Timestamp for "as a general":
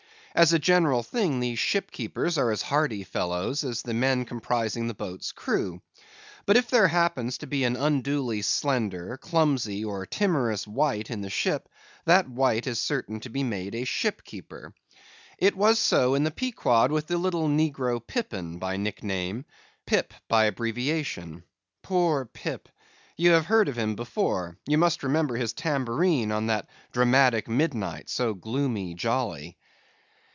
0.33-1.03